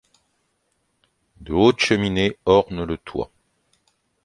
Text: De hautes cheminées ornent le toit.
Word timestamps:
De 1.41 1.53
hautes 1.53 1.77
cheminées 1.79 2.35
ornent 2.45 2.85
le 2.85 2.97
toit. 2.97 3.29